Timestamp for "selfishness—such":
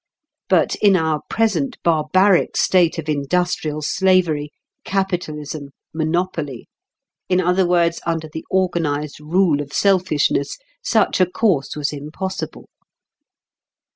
9.73-11.21